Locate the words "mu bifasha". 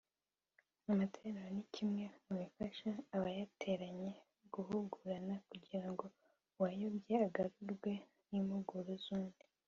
2.25-2.89